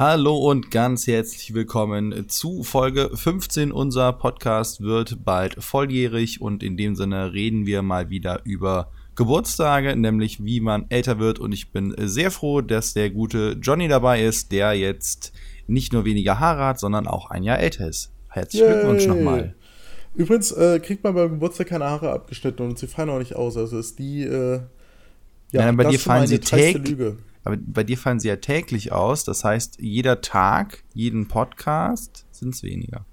[0.00, 3.70] Hallo und ganz herzlich willkommen zu Folge 15.
[3.70, 9.94] Unser Podcast wird bald volljährig und in dem Sinne reden wir mal wieder über Geburtstage,
[9.96, 11.38] nämlich wie man älter wird.
[11.38, 15.34] Und ich bin sehr froh, dass der gute Johnny dabei ist, der jetzt
[15.66, 18.10] nicht nur weniger Haare hat, sondern auch ein Jahr älter ist.
[18.28, 18.72] Herzlichen Yay.
[18.72, 19.54] Glückwunsch nochmal.
[20.14, 23.58] Übrigens äh, kriegt man beim Geburtstag keine Haare abgeschnitten und sie fallen auch nicht aus.
[23.58, 24.22] Also ist die.
[24.22, 24.60] Äh,
[25.52, 26.96] ja, ja bei dir fallen sie täglich.
[27.44, 29.24] Aber bei dir fallen sie ja täglich aus.
[29.24, 33.04] Das heißt, jeder Tag, jeden Podcast sind es weniger.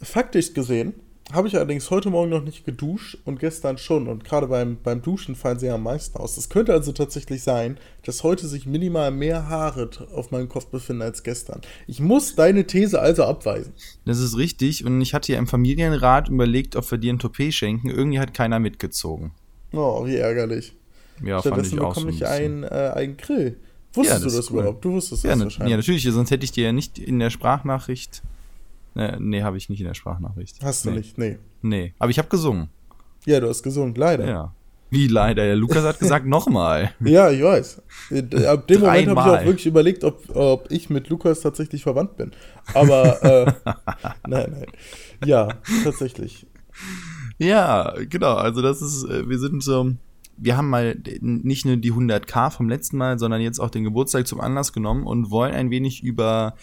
[0.00, 0.94] Faktisch gesehen
[1.32, 4.08] habe ich allerdings heute Morgen noch nicht geduscht und gestern schon.
[4.08, 6.36] Und gerade beim, beim Duschen fallen sie ja am meisten aus.
[6.36, 11.02] Es könnte also tatsächlich sein, dass heute sich minimal mehr Haare auf meinem Kopf befinden
[11.02, 11.60] als gestern.
[11.86, 13.72] Ich muss deine These also abweisen.
[14.04, 14.84] Das ist richtig.
[14.84, 17.90] Und ich hatte ja im Familienrat überlegt, ob wir dir ein Toupet schenken.
[17.90, 19.32] Irgendwie hat keiner mitgezogen.
[19.72, 20.74] Oh, wie ärgerlich.
[21.22, 22.44] Ja, fand Stattdessen ich auch so bekomme ein ich bisschen.
[22.44, 23.56] einen, äh, einen Grill.
[23.92, 24.58] Wusstest Ja, das du das cool.
[24.60, 24.84] überhaupt?
[24.84, 25.70] Du wusstest Ja, das na, wahrscheinlich.
[25.70, 28.22] ja, natürlich, sonst hätte ich dir ja nicht in der Sprachnachricht.
[28.94, 30.56] Nee, nee habe ich nicht in der Sprachnachricht.
[30.62, 30.98] Hast du nee.
[30.98, 31.38] nicht, nee.
[31.62, 32.68] Nee, aber ich habe gesungen.
[33.26, 34.26] Ja, du hast gesungen, leider.
[34.26, 34.54] Ja.
[34.92, 35.44] Wie leider?
[35.44, 36.92] Der Lukas hat gesagt, nochmal.
[37.00, 37.82] Ja, ich weiß.
[38.10, 41.82] Äh, Ab dem Moment habe ich auch wirklich überlegt, ob, ob ich mit Lukas tatsächlich
[41.82, 42.32] verwandt bin.
[42.74, 43.52] Aber, äh,
[44.28, 44.66] nein, nein.
[45.24, 45.48] Ja,
[45.84, 46.46] tatsächlich.
[47.38, 48.34] Ja, genau.
[48.34, 49.92] Also das ist, äh, wir sind so,
[50.40, 54.26] wir haben mal nicht nur die 100k vom letzten Mal, sondern jetzt auch den Geburtstag
[54.26, 56.54] zum Anlass genommen und wollen ein wenig über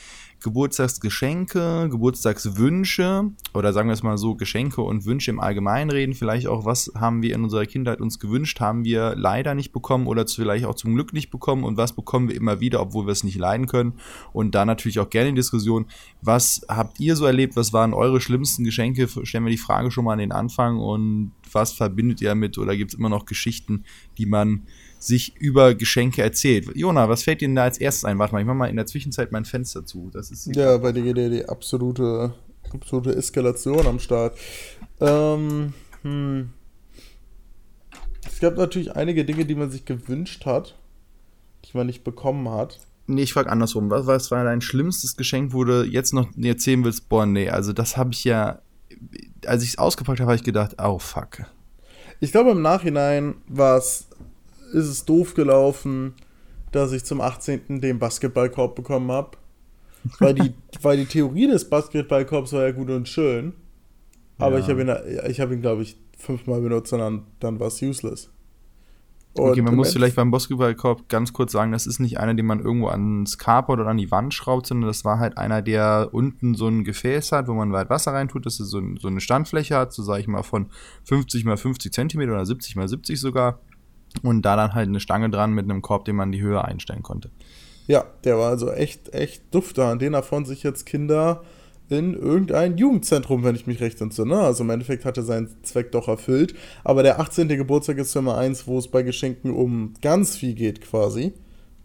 [0.41, 6.13] Geburtstagsgeschenke, Geburtstagswünsche oder sagen wir es mal so, Geschenke und Wünsche im Allgemeinen reden.
[6.13, 10.07] Vielleicht auch, was haben wir in unserer Kindheit uns gewünscht, haben wir leider nicht bekommen
[10.07, 13.11] oder vielleicht auch zum Glück nicht bekommen und was bekommen wir immer wieder, obwohl wir
[13.11, 13.93] es nicht leiden können.
[14.31, 15.85] Und da natürlich auch gerne in Diskussion,
[16.21, 19.07] was habt ihr so erlebt, was waren eure schlimmsten Geschenke?
[19.23, 22.75] Stellen wir die Frage schon mal an den Anfang und was verbindet ihr damit oder
[22.75, 23.83] gibt es immer noch Geschichten,
[24.17, 24.63] die man
[24.99, 26.69] sich über Geschenke erzählt?
[26.75, 28.19] Jona, was fällt dir denn da als erstes ein?
[28.19, 30.09] Warte mal, ich mach mal in der Zwischenzeit mein Fenster zu.
[30.11, 32.33] Das ist Ja, bei dir geht ja die absolute,
[32.73, 34.37] absolute Eskalation am Start.
[34.99, 36.49] Ähm, hm.
[38.25, 40.75] Es gab natürlich einige Dinge, die man sich gewünscht hat,
[41.65, 42.79] die man nicht bekommen hat.
[43.07, 43.89] Nee, ich frage andersrum.
[43.89, 47.07] Was, was war dein schlimmstes Geschenk, wo du jetzt noch erzählen willst?
[47.07, 48.61] Boah, nee, also das habe ich ja,
[49.45, 51.39] als ich es ausgepackt habe, habe ich gedacht, oh fuck.
[52.19, 54.07] Ich glaube, im Nachhinein war es,
[54.73, 56.13] ist es doof gelaufen,
[56.71, 57.79] dass ich zum 18.
[57.81, 59.37] den Basketballkorb bekommen habe.
[60.19, 63.53] Weil die, weil die Theorie des Basketballkorbs war ja gut und schön.
[64.37, 64.63] Aber Ja.
[64.63, 67.81] ich habe ihn, ich habe ihn, glaube ich, fünfmal benutzt und dann, dann war es
[67.81, 68.29] useless.
[69.37, 72.59] Okay, man muss vielleicht beim Basketballkorb ganz kurz sagen, das ist nicht einer, den man
[72.59, 76.55] irgendwo ans Carport oder an die Wand schraubt, sondern das war halt einer, der unten
[76.55, 79.21] so ein Gefäß hat, wo man weit Wasser reintut, dass es so, ein, so eine
[79.21, 80.67] Standfläche hat, so sage ich mal von
[81.03, 83.59] 50 mal 50 Zentimeter oder 70 mal 70 sogar.
[84.23, 87.03] Und da dann halt eine Stange dran mit einem Korb, den man die Höhe einstellen
[87.03, 87.29] konnte.
[87.87, 89.85] Ja, der war also echt, echt dufte.
[89.85, 91.43] An den erfreuen sich jetzt Kinder
[91.89, 94.39] in irgendein Jugendzentrum, wenn ich mich recht entsinne.
[94.39, 96.53] Also im Endeffekt hat er seinen Zweck doch erfüllt.
[96.83, 97.47] Aber der 18.
[97.47, 101.33] Geburtstag ist Nummer eins, wo es bei Geschenken um ganz viel geht quasi.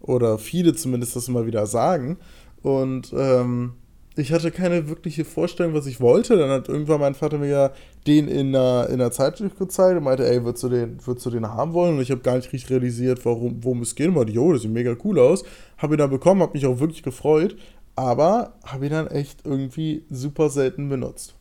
[0.01, 2.17] Oder viele zumindest das immer wieder sagen.
[2.61, 3.73] Und ähm,
[4.15, 6.37] ich hatte keine wirkliche Vorstellung, was ich wollte.
[6.37, 7.71] Dann hat irgendwann mein Vater mir ja
[8.05, 11.29] den in einer, in einer Zeitschrift gezeigt und meinte, ey, würdest du den, würdest du
[11.31, 11.95] den haben wollen?
[11.95, 14.09] Und ich habe gar nicht richtig realisiert, warum, worum es geht.
[14.09, 15.43] Und meinte, jo, das sieht mega cool aus.
[15.77, 17.55] Habe ihn dann bekommen, habe mich auch wirklich gefreut.
[17.95, 21.35] Aber habe ihn dann echt irgendwie super selten benutzt.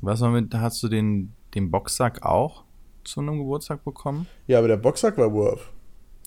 [0.00, 2.64] Was war mit, hast du den, den Boxsack auch
[3.04, 4.26] zu einem Geburtstag bekommen?
[4.46, 5.70] Ja, aber der Boxsack war Worth.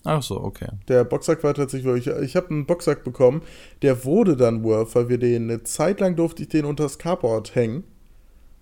[0.04, 0.68] Ach so, okay.
[0.88, 2.14] Der Boxsack war tatsächlich wirklich.
[2.22, 3.42] Ich habe einen Boxsack bekommen,
[3.82, 6.98] der wurde dann Worth, weil wir den eine Zeit lang durfte ich den unter das
[6.98, 7.84] Carport hängen.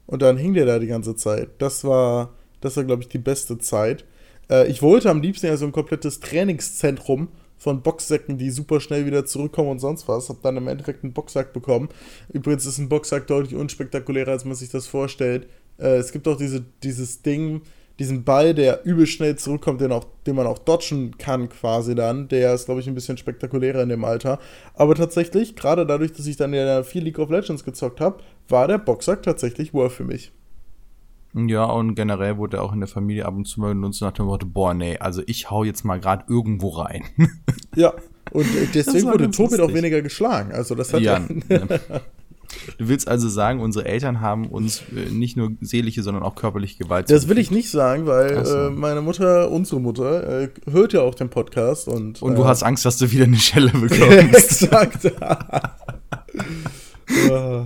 [0.06, 1.50] Und dann hing der da die ganze Zeit.
[1.58, 4.04] Das war, das war, glaube ich, die beste Zeit.
[4.48, 7.28] Äh, ich wollte am liebsten ja so ein komplettes Trainingszentrum
[7.62, 10.28] von Boxsäcken, die super schnell wieder zurückkommen und sonst was.
[10.28, 11.90] Hab dann im Endeffekt einen Boxsack bekommen.
[12.32, 15.46] Übrigens ist ein Boxsack deutlich unspektakulärer, als man sich das vorstellt.
[15.78, 17.62] Äh, es gibt auch diese, dieses Ding,
[18.00, 22.26] diesen Ball, der übel schnell zurückkommt, den, auch, den man auch dodgen kann quasi dann.
[22.26, 24.40] Der ist, glaube ich, ein bisschen spektakulärer in dem Alter.
[24.74, 28.66] Aber tatsächlich, gerade dadurch, dass ich dann ja viel League of Legends gezockt habe, war
[28.66, 30.32] der Boxsack tatsächlich Worth für mich.
[31.34, 34.12] Ja, und generell wurde er auch in der Familie ab und zu mal benutzt nach
[34.12, 37.04] dem Motto, boah, nee, also ich hau jetzt mal gerade irgendwo rein.
[37.74, 37.94] Ja,
[38.32, 40.52] und äh, deswegen wurde Tobit auch weniger geschlagen.
[40.52, 41.60] Also das hat Ja, ja,
[42.78, 46.78] Du willst also sagen, unsere Eltern haben uns äh, nicht nur seelische, sondern auch körperliche
[46.78, 48.56] Gewalt Das will ich nicht sagen, weil so.
[48.56, 52.20] äh, meine Mutter, unsere Mutter, äh, hört ja auch den Podcast und.
[52.22, 54.62] Und du äh, hast Angst, dass du wieder eine Schelle bekommst.
[54.62, 55.04] Exakt.
[55.04, 55.76] Ja.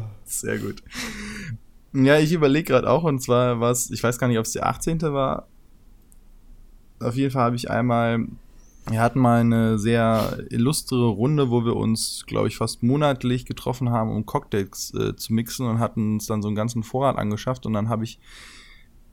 [0.25, 0.83] Sehr gut.
[2.05, 4.67] Ja, ich überlege gerade auch, und zwar was, ich weiß gar nicht, ob es der
[4.67, 5.01] 18.
[5.01, 5.49] war.
[7.01, 8.27] Auf jeden Fall habe ich einmal
[8.89, 13.91] Wir hatten mal eine sehr illustre Runde, wo wir uns, glaube ich, fast monatlich getroffen
[13.91, 17.67] haben, um Cocktails äh, zu mixen und hatten uns dann so einen ganzen Vorrat angeschafft
[17.67, 18.21] und dann habe ich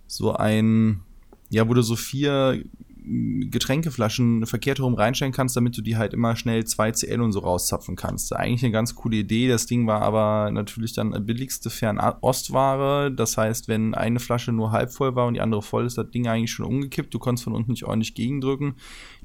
[0.06, 1.02] so ein,
[1.50, 2.64] ja, du so vier
[3.06, 7.96] Getränkeflaschen verkehrt herum reinstellen kannst, damit du die halt immer schnell 2CL und so rauszapfen
[7.96, 8.34] kannst.
[8.34, 9.50] Eigentlich eine ganz coole Idee.
[9.50, 13.12] Das Ding war aber natürlich dann billigste Fernostware.
[13.12, 16.12] Das heißt, wenn eine Flasche nur halb voll war und die andere voll ist, das
[16.12, 17.14] Ding eigentlich schon umgekippt.
[17.14, 18.76] Du konntest von unten nicht ordentlich gegendrücken.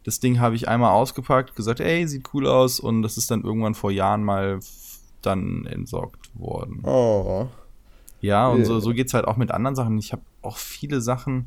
[0.03, 3.45] Das Ding habe ich einmal ausgepackt, gesagt, ey, sieht cool aus und das ist dann
[3.45, 4.59] irgendwann vor Jahren mal
[5.23, 6.81] dann entsorgt worden.
[6.85, 7.49] Oh.
[8.21, 9.99] Ja, und so, so geht es halt auch mit anderen Sachen.
[9.99, 11.47] Ich habe auch viele Sachen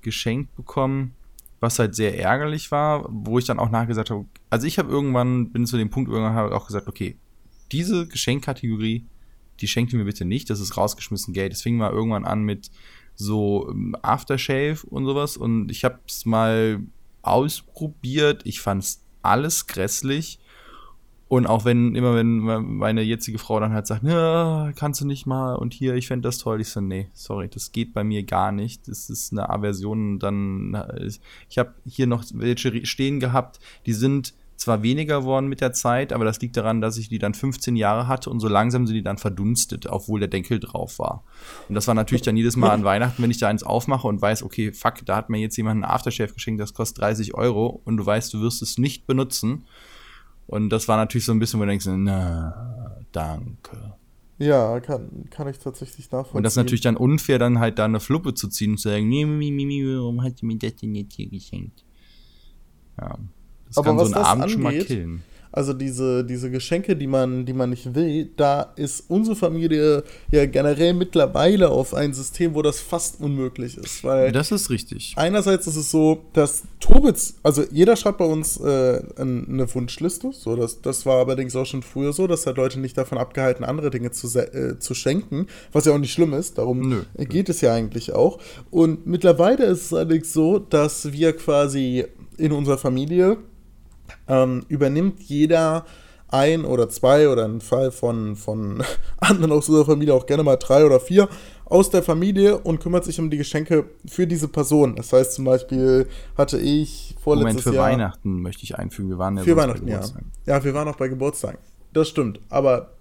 [0.00, 1.14] geschenkt bekommen
[1.60, 5.50] was halt sehr ärgerlich war, wo ich dann auch nachgesagt habe, also ich habe irgendwann,
[5.50, 7.16] bin zu dem Punkt irgendwann habe auch gesagt, okay,
[7.72, 9.04] diese Geschenkkategorie,
[9.60, 11.52] die schenkt mir bitte nicht, das ist rausgeschmissen Geld.
[11.52, 12.70] Das fing mal irgendwann an mit
[13.14, 16.80] so ähm, Aftershave und sowas und ich habe es mal
[17.22, 20.38] ausprobiert, ich fand es alles grässlich
[21.28, 24.02] und auch wenn, immer wenn meine jetzige Frau dann halt sagt,
[24.76, 27.70] kannst du nicht mal und hier, ich fände das toll, ich so, nee, sorry, das
[27.72, 28.88] geht bei mir gar nicht.
[28.88, 30.18] Das ist eine Aversion.
[30.18, 30.82] Dann,
[31.50, 36.12] ich habe hier noch welche stehen gehabt, die sind zwar weniger geworden mit der Zeit,
[36.12, 38.96] aber das liegt daran, dass ich die dann 15 Jahre hatte und so langsam sind
[38.96, 41.22] die dann verdunstet, obwohl der Deckel drauf war.
[41.68, 44.20] Und das war natürlich dann jedes Mal an Weihnachten, wenn ich da eins aufmache und
[44.20, 47.80] weiß, okay, fuck, da hat mir jetzt jemand ein Aftershave geschenkt, das kostet 30 Euro
[47.84, 49.64] und du weißt, du wirst es nicht benutzen
[50.48, 53.94] und das war natürlich so ein bisschen, wo du denkst, na, danke.
[54.38, 56.36] Ja, kann, kann ich tatsächlich nachvollziehen.
[56.38, 58.88] Und das ist natürlich dann unfair, dann halt da eine Fluppe zu ziehen und zu
[58.88, 61.84] sagen, nee, nee, nee, nee, warum hat sie mir das denn jetzt hier geschenkt?
[62.98, 63.18] Ja.
[63.66, 65.22] Das Aber kann so einen Abend angeht, schon mal killen.
[65.52, 70.46] Also diese, diese Geschenke, die man, die man nicht will, da ist unsere Familie ja
[70.46, 74.04] generell mittlerweile auf ein System, wo das fast unmöglich ist.
[74.04, 75.14] Weil das ist richtig.
[75.16, 80.32] Einerseits ist es so, dass Tobitz, also jeder schreibt bei uns äh, eine Wunschliste.
[80.32, 83.64] So, das, das war allerdings auch schon früher so, dass hat Leute nicht davon abgehalten,
[83.64, 86.58] andere Dinge zu, äh, zu schenken, was ja auch nicht schlimm ist.
[86.58, 87.02] Darum Nö.
[87.16, 88.38] geht es ja eigentlich auch.
[88.70, 92.06] Und mittlerweile ist es allerdings so, dass wir quasi
[92.36, 93.38] in unserer Familie
[94.28, 95.84] ähm, übernimmt jeder
[96.28, 98.82] ein oder zwei oder im Fall von, von
[99.18, 101.28] anderen aus unserer Familie auch gerne mal drei oder vier
[101.64, 104.96] aus der Familie und kümmert sich um die Geschenke für diese Person.
[104.96, 107.90] Das heißt zum Beispiel hatte ich vorletztes Moment, für Jahr...
[107.90, 109.10] Weihnachten möchte ich einfügen.
[109.10, 110.00] Wir waren ja Für Weihnachten, ja.
[110.46, 111.58] Ja, wir waren auch bei Geburtstagen.
[111.92, 112.40] Das stimmt.
[112.48, 112.92] Aber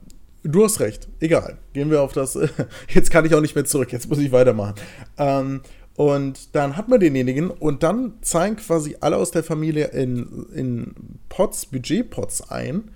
[0.44, 1.07] du hast recht.
[1.19, 1.57] Egal.
[1.74, 2.38] Gehen wir auf das...
[2.89, 3.91] Jetzt kann ich auch nicht mehr zurück.
[3.91, 4.75] Jetzt muss ich weitermachen.
[5.18, 5.62] Ähm,
[5.97, 10.94] und dann hat man denjenigen und dann zahlen quasi alle aus der Familie in, in
[11.27, 12.91] Pots, Budgetpots ein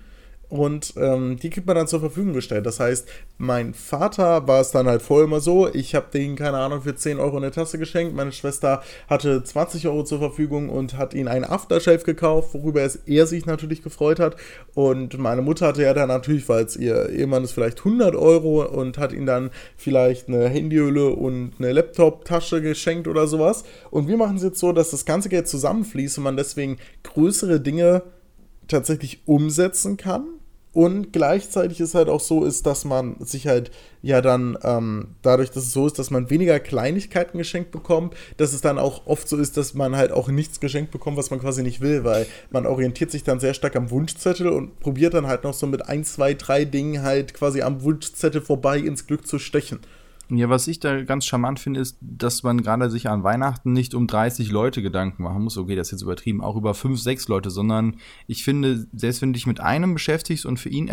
[0.52, 2.66] und ähm, die kriegt man dann zur Verfügung gestellt.
[2.66, 3.08] Das heißt,
[3.38, 6.94] mein Vater war es dann halt vorher immer so, ich habe denen, keine Ahnung, für
[6.94, 8.14] 10 Euro eine Tasse geschenkt.
[8.14, 13.26] Meine Schwester hatte 20 Euro zur Verfügung und hat ihnen einen Aftershave gekauft, worüber er
[13.26, 14.36] sich natürlich gefreut hat.
[14.74, 18.62] Und meine Mutter hatte ja dann natürlich, weil es ihr Ehemann ist, vielleicht 100 Euro
[18.62, 23.64] und hat ihnen dann vielleicht eine Handyhülle und eine Laptop-Tasche geschenkt oder sowas.
[23.90, 27.58] Und wir machen es jetzt so, dass das ganze Geld zusammenfließt und man deswegen größere
[27.58, 28.02] Dinge
[28.68, 30.24] tatsächlich umsetzen kann
[30.72, 33.70] und gleichzeitig ist halt auch so ist, dass man sich halt
[34.00, 38.54] ja dann ähm, dadurch, dass es so ist, dass man weniger Kleinigkeiten geschenkt bekommt, dass
[38.54, 41.40] es dann auch oft so ist, dass man halt auch nichts geschenkt bekommt, was man
[41.40, 45.26] quasi nicht will, weil man orientiert sich dann sehr stark am Wunschzettel und probiert dann
[45.26, 49.26] halt noch so mit ein, zwei, drei Dingen halt quasi am Wunschzettel vorbei ins Glück
[49.26, 49.80] zu stechen.
[50.28, 53.92] Ja, was ich da ganz charmant finde, ist, dass man gerade sich an Weihnachten nicht
[53.94, 55.58] um 30 Leute Gedanken machen muss.
[55.58, 59.30] Okay, das ist jetzt übertrieben, auch über 5, 6 Leute, sondern ich finde, selbst wenn
[59.30, 60.90] du dich mit einem beschäftigst und für ihn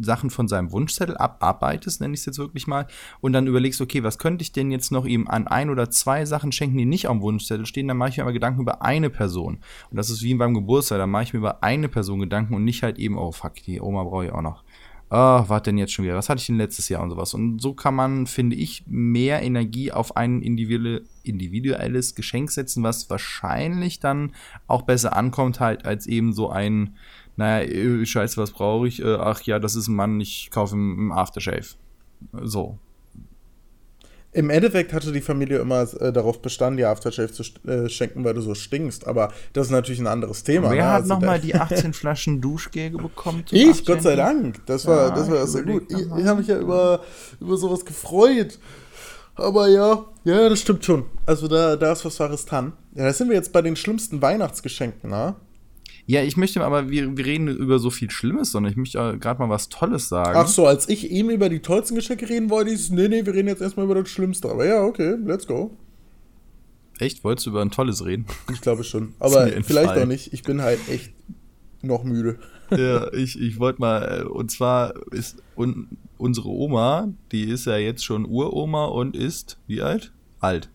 [0.00, 2.86] Sachen von seinem Wunschzettel abarbeitest, nenne ich es jetzt wirklich mal,
[3.20, 6.24] und dann überlegst, okay, was könnte ich denn jetzt noch ihm an ein oder zwei
[6.24, 9.10] Sachen schenken, die nicht am Wunschzettel stehen, dann mache ich mir aber Gedanken über eine
[9.10, 9.58] Person.
[9.90, 12.62] Und das ist wie beim Geburtstag, dann mache ich mir über eine Person Gedanken und
[12.62, 14.62] nicht halt eben, oh fuck, die Oma brauche ich auch noch
[15.10, 16.14] ah, was denn jetzt schon wieder?
[16.14, 17.34] Was hatte ich denn letztes Jahr und sowas?
[17.34, 24.00] Und so kann man, finde ich, mehr Energie auf ein individuelles Geschenk setzen, was wahrscheinlich
[24.00, 24.32] dann
[24.66, 26.96] auch besser ankommt, halt, als eben so ein,
[27.36, 29.02] naja, äh, scheiße, was brauche ich?
[29.02, 31.76] Äh, ach ja, das ist ein Mann, ich kaufe ihm Aftershave.
[32.42, 32.78] So.
[34.32, 38.34] Im Endeffekt hatte die Familie immer äh, darauf bestanden, die Aftershave zu äh, schenken, weil
[38.34, 39.06] du so stinkst.
[39.06, 40.70] Aber das ist natürlich ein anderes Thema.
[40.70, 40.90] Wer ne?
[40.90, 43.44] hat also nochmal die 18 Flaschen Duschgel bekommen?
[43.50, 44.64] Ich, Gott sei Dank.
[44.66, 45.84] Das war, ja, das war sehr gut.
[45.90, 47.00] Ich, ich habe mich ja über,
[47.40, 48.58] über sowas gefreut.
[49.34, 51.04] Aber ja, ja, das stimmt schon.
[51.24, 52.72] Also da, da ist was Wahres dran.
[52.94, 55.36] Ja, da sind wir jetzt bei den schlimmsten Weihnachtsgeschenken, ne?
[56.08, 59.38] Ja, ich möchte aber, wir, wir reden über so viel Schlimmes, sondern ich möchte gerade
[59.40, 60.38] mal was Tolles sagen.
[60.38, 63.34] Ach so, als ich eben über die tollsten Geschenke reden wollte, ist, nee, nee, wir
[63.34, 64.48] reden jetzt erstmal über das Schlimmste.
[64.48, 65.76] Aber ja, okay, let's go.
[66.98, 67.24] Echt?
[67.24, 68.24] Wolltest du über ein tolles reden?
[68.50, 69.12] Ich glaube schon.
[69.18, 70.32] Aber vielleicht auch nicht.
[70.32, 71.12] Ich bin halt echt
[71.82, 72.38] noch müde.
[72.70, 77.76] ja, ich, ich wollte mal, äh, und zwar ist un, unsere Oma, die ist ja
[77.76, 80.14] jetzt schon Uroma und ist, wie alt?
[80.40, 80.70] Alt.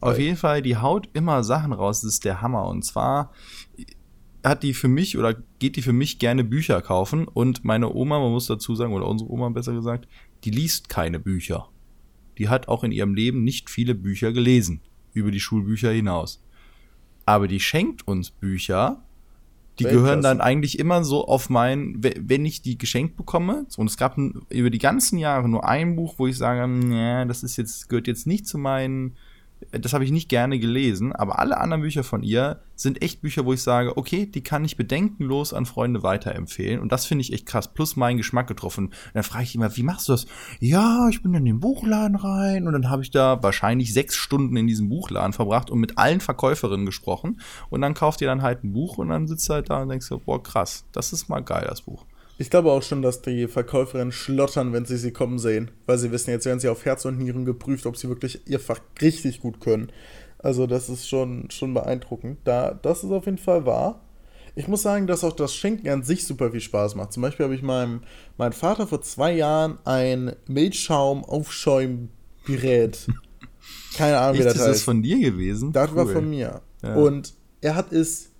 [0.00, 2.66] Auf jeden Fall, die haut immer Sachen raus, das ist der Hammer.
[2.66, 3.32] Und zwar
[4.44, 8.18] hat die für mich oder geht die für mich gerne Bücher kaufen und meine Oma,
[8.18, 10.08] man muss dazu sagen, oder unsere Oma besser gesagt,
[10.44, 11.68] die liest keine Bücher.
[12.38, 14.80] Die hat auch in ihrem Leben nicht viele Bücher gelesen,
[15.12, 16.42] über die Schulbücher hinaus.
[17.24, 19.04] Aber die schenkt uns Bücher,
[19.78, 20.04] die Weltklasse.
[20.04, 23.66] gehören dann eigentlich immer so auf mein, wenn ich die geschenkt bekomme.
[23.76, 27.56] Und es gab über die ganzen Jahre nur ein Buch, wo ich sage, das ist
[27.56, 29.16] jetzt, gehört jetzt nicht zu meinen
[29.70, 33.44] das habe ich nicht gerne gelesen, aber alle anderen Bücher von ihr sind echt Bücher,
[33.44, 36.80] wo ich sage, okay, die kann ich bedenkenlos an Freunde weiterempfehlen.
[36.80, 37.72] Und das finde ich echt krass.
[37.72, 38.86] Plus meinen Geschmack getroffen.
[38.86, 40.26] Und dann frage ich immer, wie machst du das?
[40.60, 44.56] Ja, ich bin in den Buchladen rein und dann habe ich da wahrscheinlich sechs Stunden
[44.56, 47.40] in diesem Buchladen verbracht und mit allen Verkäuferinnen gesprochen.
[47.70, 50.06] Und dann kauft ihr dann halt ein Buch und dann sitzt halt da und denkst
[50.06, 52.04] so, boah, krass, das ist mal geil, das Buch.
[52.38, 55.70] Ich glaube auch schon, dass die Verkäuferinnen schlottern, wenn sie sie kommen sehen.
[55.86, 58.58] Weil sie wissen, jetzt werden sie auf Herz und Nieren geprüft, ob sie wirklich ihr
[58.58, 59.92] Fach richtig gut können.
[60.38, 62.38] Also das ist schon, schon beeindruckend.
[62.44, 64.00] Da, das ist auf jeden Fall wahr.
[64.54, 67.10] Ich muss sagen, dass auch das Schenken an sich super viel Spaß macht.
[67.12, 68.02] Zum Beispiel habe ich meinem,
[68.36, 73.06] meinem Vater vor zwei Jahren ein Milchschaum-Aufschäumgerät.
[73.96, 74.66] Keine Ahnung, wie das heißt.
[74.66, 75.72] Ist das von dir gewesen?
[75.72, 75.96] Das cool.
[75.96, 76.60] war von mir.
[76.82, 76.94] Ja.
[76.96, 78.31] Und er hat es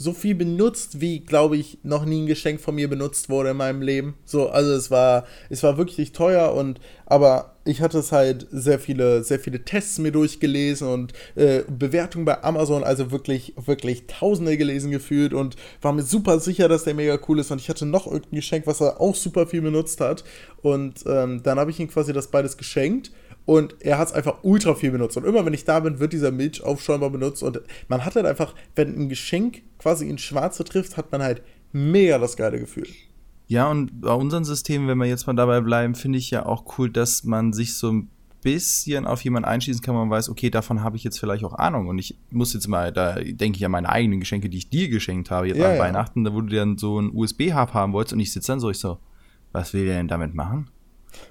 [0.00, 3.56] so viel benutzt, wie, glaube ich, noch nie ein Geschenk von mir benutzt wurde in
[3.56, 4.14] meinem Leben.
[4.24, 8.78] So, also es war, es war wirklich teuer und, aber ich hatte es halt sehr
[8.78, 14.56] viele, sehr viele Tests mir durchgelesen und äh, Bewertungen bei Amazon, also wirklich, wirklich Tausende
[14.56, 17.84] gelesen gefühlt und war mir super sicher, dass der mega cool ist und ich hatte
[17.84, 20.22] noch irgendein Geschenk, was er auch super viel benutzt hat
[20.62, 23.10] und ähm, dann habe ich ihm quasi das beides geschenkt
[23.48, 25.16] und er hat es einfach ultra viel benutzt.
[25.16, 27.42] Und immer wenn ich da bin, wird dieser Milchaufschäumer benutzt.
[27.42, 31.40] Und man hat halt einfach, wenn ein Geschenk quasi in Schwarze trifft, hat man halt
[31.72, 32.86] mega das geile Gefühl.
[33.46, 36.76] Ja, und bei unseren Systemen, wenn wir jetzt mal dabei bleiben, finde ich ja auch
[36.76, 38.10] cool, dass man sich so ein
[38.42, 41.88] bisschen auf jemanden einschließen kann, man weiß, okay, davon habe ich jetzt vielleicht auch Ahnung.
[41.88, 44.90] Und ich muss jetzt mal, da denke ich an meine eigenen Geschenke, die ich dir
[44.90, 45.80] geschenkt habe, jetzt ja, an ja.
[45.80, 48.68] Weihnachten, da wo du dann so ein USB-Hub haben wolltest und ich sitze dann so,
[48.68, 48.98] ich so,
[49.52, 50.68] was will der denn damit machen?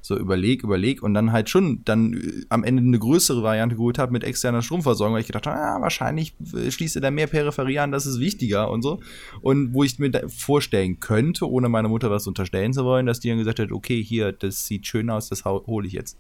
[0.01, 3.97] So überleg, überleg und dann halt schon dann äh, am Ende eine größere Variante geholt
[3.97, 7.27] habe mit externer Stromversorgung, weil ich gedacht habe, ja, wahrscheinlich äh, schließt er da mehr
[7.27, 8.99] Peripherie an, das ist wichtiger und so.
[9.41, 13.29] Und wo ich mir vorstellen könnte, ohne meiner Mutter was unterstellen zu wollen, dass die
[13.29, 16.17] dann gesagt hat, okay, hier, das sieht schön aus, das hole ich jetzt.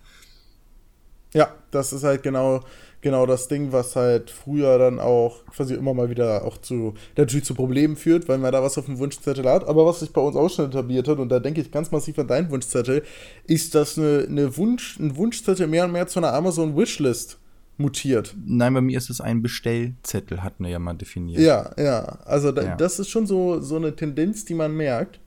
[1.33, 2.61] Ja, das ist halt genau
[3.01, 7.45] genau das Ding, was halt früher dann auch quasi immer mal wieder auch zu, natürlich
[7.45, 9.67] zu Problemen führt, weil man da was auf dem Wunschzettel hat.
[9.67, 12.17] Aber was sich bei uns auch schon etabliert hat, und da denke ich ganz massiv
[12.19, 13.03] an deinen Wunschzettel,
[13.45, 17.37] ist, dass eine, eine Wunsch, ein Wunschzettel mehr und mehr zu einer Amazon-Wishlist
[17.77, 18.35] mutiert.
[18.45, 21.39] Nein, bei mir ist es ein Bestellzettel, hatten wir ja mal definiert.
[21.39, 22.19] Ja, ja.
[22.25, 22.75] Also da, ja.
[22.75, 25.19] das ist schon so, so eine Tendenz, die man merkt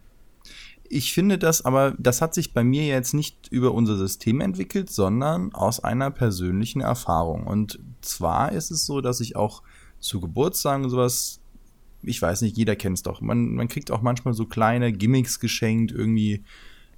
[0.92, 4.90] ich finde das aber, das hat sich bei mir jetzt nicht über unser System entwickelt,
[4.90, 7.46] sondern aus einer persönlichen Erfahrung.
[7.46, 9.62] Und zwar ist es so, dass ich auch
[10.00, 11.40] zu Geburtstagen sowas,
[12.02, 13.20] ich weiß nicht, jeder kennt es doch.
[13.20, 16.42] Man, man kriegt auch manchmal so kleine Gimmicks geschenkt, irgendwie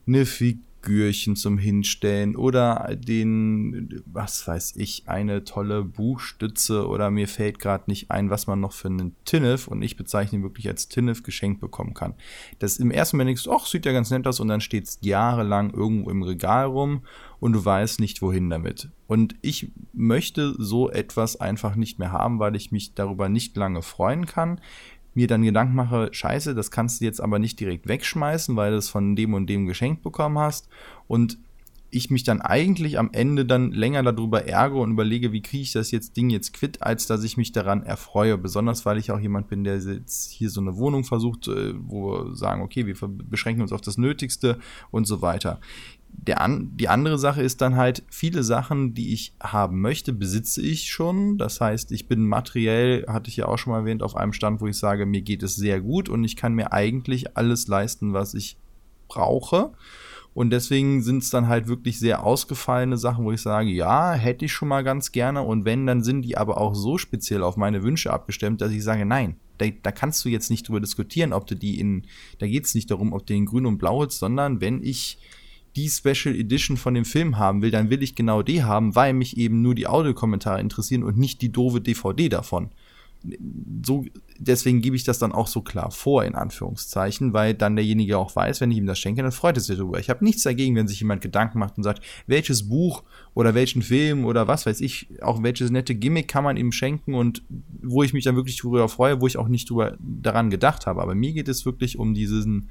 [0.06, 7.28] eine Figur Figürchen zum Hinstellen oder den, was weiß ich, eine tolle Buchstütze oder mir
[7.28, 10.68] fällt gerade nicht ein, was man noch für einen Tinnef und ich bezeichne ihn wirklich
[10.68, 12.14] als Tinnef geschenkt bekommen kann.
[12.58, 14.84] Das im ersten Moment denkst du, ach, sieht ja ganz nett aus und dann steht
[14.84, 17.02] es jahrelang irgendwo im Regal rum
[17.38, 18.88] und du weißt nicht, wohin damit.
[19.06, 23.82] Und ich möchte so etwas einfach nicht mehr haben, weil ich mich darüber nicht lange
[23.82, 24.60] freuen kann
[25.14, 28.78] mir dann Gedanken mache, scheiße, das kannst du jetzt aber nicht direkt wegschmeißen, weil du
[28.78, 30.68] es von dem und dem geschenkt bekommen hast.
[31.06, 31.38] Und
[31.94, 35.72] ich mich dann eigentlich am Ende dann länger darüber ärgere und überlege, wie kriege ich
[35.72, 38.38] das jetzt Ding jetzt quitt, als dass ich mich daran erfreue.
[38.38, 42.12] Besonders weil ich auch jemand bin, der jetzt hier so eine Wohnung versucht, äh, wo
[42.12, 42.96] wir sagen, okay, wir
[43.28, 44.58] beschränken uns auf das Nötigste
[44.90, 45.60] und so weiter
[46.34, 50.90] an, die andere Sache ist dann halt, viele Sachen, die ich haben möchte, besitze ich
[50.90, 51.36] schon.
[51.38, 54.60] Das heißt, ich bin materiell, hatte ich ja auch schon mal erwähnt, auf einem Stand,
[54.60, 58.12] wo ich sage, mir geht es sehr gut und ich kann mir eigentlich alles leisten,
[58.12, 58.56] was ich
[59.08, 59.72] brauche.
[60.34, 64.46] Und deswegen sind es dann halt wirklich sehr ausgefallene Sachen, wo ich sage, ja, hätte
[64.46, 65.42] ich schon mal ganz gerne.
[65.42, 68.82] Und wenn, dann sind die aber auch so speziell auf meine Wünsche abgestimmt, dass ich
[68.82, 72.06] sage, nein, da, da kannst du jetzt nicht drüber diskutieren, ob du die in,
[72.38, 75.18] da geht es nicht darum, ob du den grün und blau ist, sondern wenn ich
[75.76, 79.14] die Special Edition von dem Film haben will, dann will ich genau die haben, weil
[79.14, 82.70] mich eben nur die Audiokommentare interessieren und nicht die doofe DVD davon.
[83.86, 84.04] so,
[84.38, 88.34] deswegen gebe ich das dann auch so klar vor, in Anführungszeichen, weil dann derjenige auch
[88.34, 90.00] weiß, wenn ich ihm das schenke, dann freut er sich darüber.
[90.00, 93.82] Ich habe nichts dagegen, wenn sich jemand Gedanken macht und sagt, welches Buch oder welchen
[93.82, 97.42] Film oder was weiß ich, auch welches nette Gimmick kann man ihm schenken und
[97.80, 101.00] wo ich mich dann wirklich darüber freue, wo ich auch nicht drüber daran gedacht habe.
[101.00, 102.68] Aber mir geht es wirklich um diesen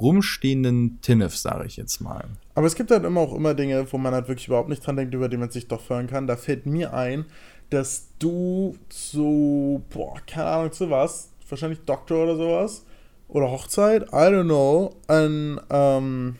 [0.00, 2.24] rumstehenden Tinnef, sage ich jetzt mal.
[2.54, 4.96] Aber es gibt halt immer auch immer Dinge, wo man halt wirklich überhaupt nicht dran
[4.96, 6.26] denkt, über die man sich doch freuen kann.
[6.26, 7.24] Da fällt mir ein,
[7.70, 12.84] dass du zu, boah, keine Ahnung, zu was, wahrscheinlich Doktor oder sowas,
[13.28, 16.36] oder Hochzeit, I don't know, ein, ähm,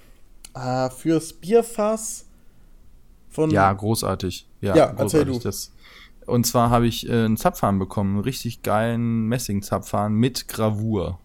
[0.55, 2.25] äh, fürs Bierfass
[3.29, 3.50] von.
[3.50, 4.47] Ja, großartig.
[4.61, 5.03] Ja, ja großartig.
[5.03, 5.38] erzähl du.
[5.38, 5.73] Das.
[6.27, 11.19] Und zwar habe ich äh, einen Zapfhahn bekommen, einen richtig geilen Messing-Zapfhahn mit Gravur.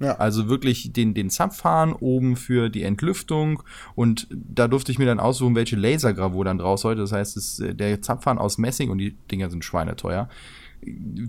[0.00, 0.16] Ja.
[0.16, 3.62] Also wirklich den, den Zapfhahn oben für die Entlüftung
[3.94, 7.02] und da durfte ich mir dann aussuchen, welche Lasergravur dann draus sollte.
[7.02, 10.28] Das heißt, es, der Zapfhahn aus Messing und die Dinger sind schweineteuer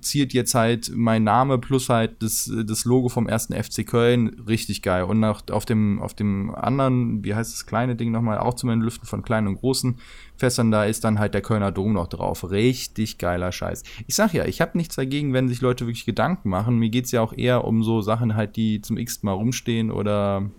[0.01, 4.81] ziert jetzt halt mein Name plus halt das, das Logo vom ersten FC Köln richtig
[4.81, 5.03] geil.
[5.03, 8.70] Und auch auf dem, auf dem anderen, wie heißt das kleine Ding nochmal, auch zum
[8.70, 9.98] Entlüften von kleinen und großen
[10.38, 12.50] Fässern, da ist dann halt der Kölner Dom noch drauf.
[12.50, 13.84] Richtig geiler Scheiß.
[14.08, 16.77] Ich sag ja, ich habe nichts dagegen, wenn sich Leute wirklich Gedanken machen.
[16.77, 20.50] Mir geht's ja auch eher um so Sachen halt, die zum x Mal rumstehen oder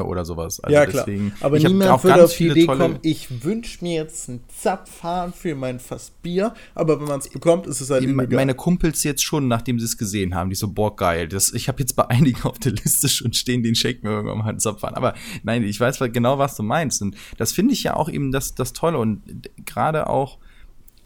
[0.00, 0.60] oder sowas.
[0.60, 1.04] Also ja, klar.
[1.06, 5.54] Deswegen, aber niemand würde auf die Idee kommen, ich wünsche mir jetzt einen Zapfhahn für
[5.54, 9.22] mein Fass Bier, aber wenn man es bekommt, ist es halt eben Meine Kumpels jetzt
[9.22, 11.28] schon, nachdem sie es gesehen haben, die so, boah, geil.
[11.28, 14.38] Das, ich habe jetzt bei einigen auf der Liste schon stehen, den Shake mir irgendwann
[14.38, 14.94] mal einen Zapfhahn.
[14.94, 17.02] Aber nein, ich weiß genau, was du meinst.
[17.02, 18.98] Und das finde ich ja auch eben das, das Tolle.
[18.98, 20.38] Und gerade auch,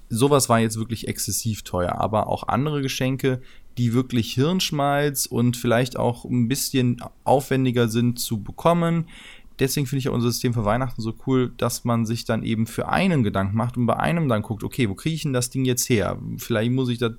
[0.09, 3.41] sowas war jetzt wirklich exzessiv teuer, aber auch andere Geschenke,
[3.77, 9.07] die wirklich Hirnschmalz und vielleicht auch ein bisschen aufwendiger sind zu bekommen.
[9.59, 12.67] Deswegen finde ich ja unser System für Weihnachten so cool, dass man sich dann eben
[12.67, 15.50] für einen Gedanken macht und bei einem dann guckt, okay, wo kriege ich denn das
[15.50, 16.19] Ding jetzt her?
[16.37, 17.11] Vielleicht muss ich da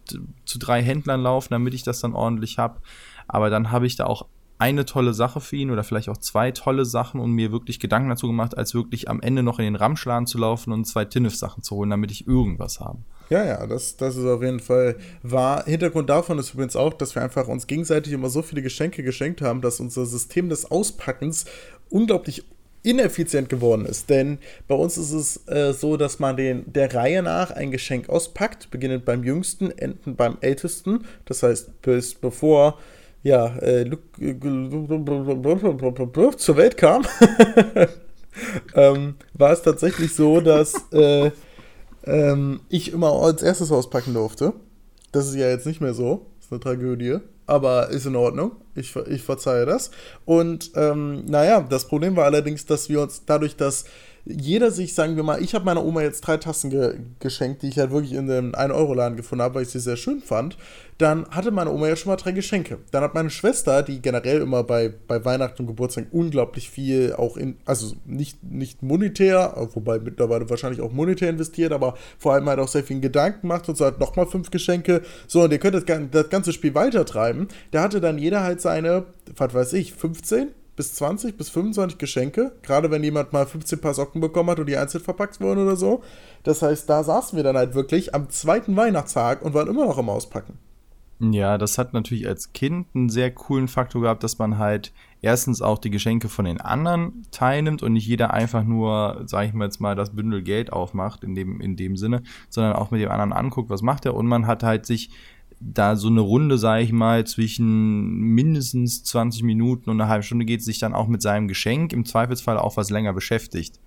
[0.45, 2.81] zu drei Händlern laufen, damit ich das dann ordentlich habe.
[3.27, 4.25] Aber dann habe ich da auch
[4.59, 8.09] eine tolle Sache für ihn oder vielleicht auch zwei tolle Sachen und mir wirklich Gedanken
[8.09, 11.63] dazu gemacht, als wirklich am Ende noch in den Ramschladen zu laufen und zwei Tinnef-Sachen
[11.63, 12.99] zu holen, damit ich irgendwas habe.
[13.29, 15.63] Ja, ja, das, das ist auf jeden Fall wahr.
[15.65, 19.41] Hintergrund davon ist übrigens auch, dass wir einfach uns gegenseitig immer so viele Geschenke geschenkt
[19.41, 21.45] haben, dass unser System des Auspackens
[21.89, 22.43] unglaublich
[22.83, 24.09] ineffizient geworden ist.
[24.09, 28.09] Denn bei uns ist es äh, so, dass man den der Reihe nach ein Geschenk
[28.09, 31.05] auspackt, beginnend beim jüngsten, enden beim ältesten.
[31.25, 32.77] Das heißt, bis bevor
[33.23, 33.85] ja, äh,
[36.37, 37.05] zur Welt kam,
[38.75, 41.31] ähm, war es tatsächlich so, dass äh,
[42.05, 44.53] ähm, ich immer als erstes auspacken durfte.
[45.11, 46.27] Das ist ja jetzt nicht mehr so.
[46.37, 47.17] Das ist eine Tragödie.
[47.45, 48.51] Aber ist in Ordnung.
[48.75, 49.89] Ich, ich verzeihe das.
[50.23, 53.85] Und ähm, naja, das Problem war allerdings, dass wir uns dadurch, dass
[54.29, 57.69] jeder sich, sagen wir mal, ich habe meiner Oma jetzt drei Tassen ge geschenkt, die
[57.69, 60.57] ich halt wirklich in dem 1-Euro-Laden gefunden habe, weil ich sie sehr schön fand.
[60.99, 62.77] Dann hatte meine Oma ja schon mal drei Geschenke.
[62.91, 67.37] Dann hat meine Schwester, die generell immer bei, bei Weihnachten und Geburtstag unglaublich viel auch
[67.37, 72.59] in, also nicht, nicht monetär, wobei mittlerweile wahrscheinlich auch monetär investiert, aber vor allem halt
[72.59, 75.01] auch sehr viel Gedanken macht und so hat nochmal fünf Geschenke.
[75.27, 77.47] So, und ihr könnt das, das ganze Spiel weitertreiben.
[77.71, 82.53] Da hatte dann jeder halt seine, was weiß ich, 15, bis 20 bis 25 Geschenke,
[82.61, 85.75] gerade wenn jemand mal 15 Paar Socken bekommen hat und die einzeln verpackt wurden oder
[85.75, 86.01] so.
[86.43, 89.97] Das heißt, da saßen wir dann halt wirklich am zweiten Weihnachtstag und waren immer noch
[89.97, 90.57] am Auspacken.
[91.19, 95.61] Ja, das hat natürlich als Kind einen sehr coolen Faktor gehabt, dass man halt erstens
[95.61, 99.65] auch die Geschenke von den anderen teilnimmt und nicht jeder einfach nur, sag ich mal
[99.65, 103.11] jetzt mal, das Bündel Geld aufmacht in dem, in dem Sinne, sondern auch mit dem
[103.11, 105.09] anderen anguckt, was macht er und man hat halt sich
[105.59, 110.45] da so eine Runde, sage ich mal, zwischen mindestens 20 Minuten und einer halben Stunde
[110.45, 113.79] geht, sich dann auch mit seinem Geschenk im Zweifelsfall auch was länger beschäftigt.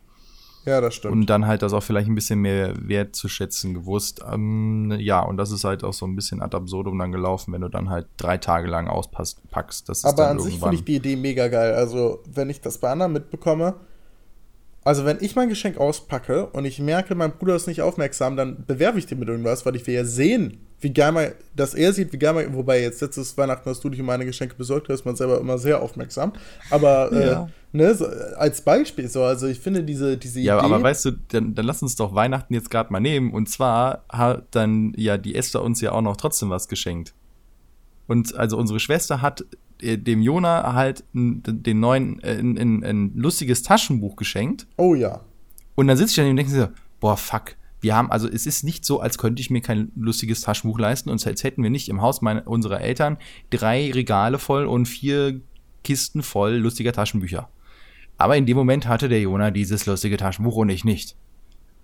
[0.65, 1.13] Ja, das stimmt.
[1.13, 4.23] Und dann halt das auch vielleicht ein bisschen mehr wertzuschätzen gewusst.
[4.31, 7.63] Ähm, ja, und das ist halt auch so ein bisschen ad absurdum dann gelaufen, wenn
[7.63, 9.89] du dann halt drei Tage lang auspackst.
[9.89, 11.75] Das Aber an sich finde ich die Idee mega geil.
[11.75, 13.75] Also, wenn ich das bei anderen mitbekomme,
[14.85, 18.65] also wenn ich mein Geschenk auspacke und ich merke, mein Bruder ist nicht aufmerksam, dann
[18.65, 21.93] bewerbe ich den mit irgendwas, weil ich will ja sehen, wie geil man, dass er
[21.93, 24.89] sieht, wie geil man, wobei jetzt letztes Weihnachten hast du dich um meine Geschenke besorgt,
[24.89, 26.33] da ist man selber immer sehr aufmerksam.
[26.71, 27.45] Aber äh, ja.
[27.45, 30.69] äh, ne, so, als Beispiel so, also ich finde diese, diese ja, Idee.
[30.69, 33.33] Ja, aber weißt du, dann, dann lass uns doch Weihnachten jetzt gerade mal nehmen.
[33.33, 37.15] Und zwar hat dann ja die Esther uns ja auch noch trotzdem was geschenkt.
[38.09, 39.45] Und also unsere Schwester hat
[39.81, 44.67] äh, dem Jona halt den neuen, äh, ein, ein, ein, lustiges Taschenbuch geschenkt.
[44.77, 45.21] Oh ja.
[45.75, 46.69] Und dann sitze ich da und denke so,
[47.01, 47.57] boah, fuck.
[47.83, 51.11] Wir haben, also es ist nicht so, als könnte ich mir kein lustiges Taschenbuch leisten
[51.11, 53.19] und als hätten wir nicht im Haus meine, unserer Eltern
[53.51, 55.41] drei Regale voll und vier
[55.83, 57.49] Kisten voll lustiger Taschenbücher.
[58.19, 61.17] Aber in dem Moment hatte der Jona dieses lustige Taschenbuch und ich nicht.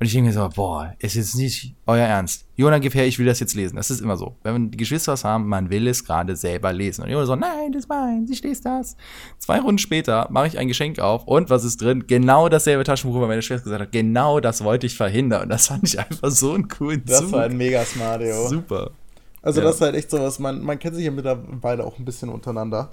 [0.00, 2.46] Und ich denke mir so, boah, ist jetzt nicht euer Ernst.
[2.54, 3.74] Jona, gib her, ich will das jetzt lesen.
[3.74, 4.36] Das ist immer so.
[4.44, 7.02] Wenn die Geschwister was haben, man will es gerade selber lesen.
[7.02, 8.96] Und Jona so, nein, das ist mein, ich lese das.
[9.38, 12.04] Zwei Runden später mache ich ein Geschenk auf und was ist drin?
[12.06, 15.42] Genau dasselbe Taschenbuch, weil meine Schwester gesagt hat, genau das wollte ich verhindern.
[15.42, 17.32] Und das fand ich einfach so einen coolen Das Zug.
[17.32, 18.46] war ein mega smart, yo.
[18.48, 18.92] Super.
[19.42, 19.66] Also ja.
[19.66, 22.90] das ist halt echt sowas, man, man kennt sich ja mittlerweile auch ein bisschen untereinander.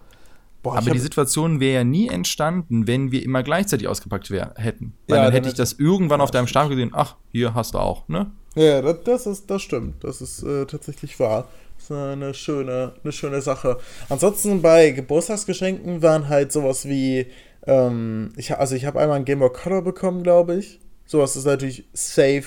[0.66, 4.94] Boah, aber die Situation wäre ja nie entstanden, wenn wir immer gleichzeitig ausgepackt wär, hätten.
[5.08, 7.78] Weil ja, dann hätte ich das irgendwann auf deinem Stapel gesehen, ach, hier hast du
[7.78, 8.32] auch, ne?
[8.56, 10.04] Ja, das, das ist, das stimmt.
[10.04, 11.48] Das ist äh, tatsächlich wahr.
[11.76, 13.78] Das ist eine schöne, eine schöne Sache.
[14.10, 17.28] Ansonsten bei Geburtstagsgeschenken waren halt sowas wie,
[17.68, 20.80] ähm, ich, also ich habe einmal einen Game Boy Color bekommen, glaube ich.
[21.06, 22.46] Sowas ist natürlich safe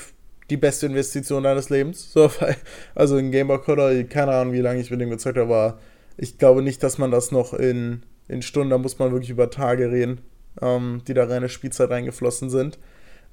[0.50, 2.12] die beste Investition deines Lebens.
[2.12, 2.32] So,
[2.96, 5.78] also ein Game Boy Color, keine Ahnung, wie lange ich mit dem gezockt habe, war
[6.18, 9.50] ich glaube nicht, dass man das noch in, in Stunden, da muss man wirklich über
[9.50, 10.20] Tage reden,
[10.60, 12.78] ähm, die da reine Spielzeit reingeflossen sind.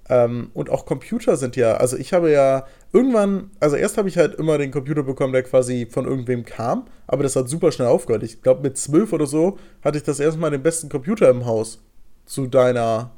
[0.08, 4.18] Ähm, und auch Computer sind ja, also ich habe ja irgendwann, also erst habe ich
[4.18, 7.88] halt immer den Computer bekommen, der quasi von irgendwem kam, aber das hat super schnell
[7.88, 8.24] aufgehört.
[8.24, 11.46] Ich glaube, mit zwölf oder so hatte ich das erste Mal den besten Computer im
[11.46, 11.82] Haus.
[12.26, 13.12] Zu deiner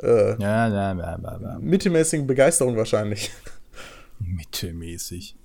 [0.00, 3.30] äh, ja, ja, ja, mittelmäßigen Begeisterung wahrscheinlich.
[4.18, 5.36] Mittelmäßig.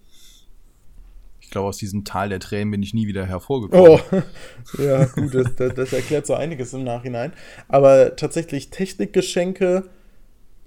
[1.47, 4.01] Ich glaube, aus diesem Tal der Tränen bin ich nie wieder hervorgekommen.
[4.11, 7.31] Oh, ja, gut, das, das, das erklärt so einiges im Nachhinein.
[7.69, 9.85] Aber tatsächlich Technikgeschenke,